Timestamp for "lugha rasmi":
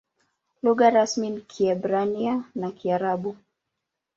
0.63-1.29